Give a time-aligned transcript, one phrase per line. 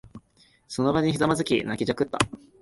[0.67, 2.17] その場にひざまずき、泣きじゃくった。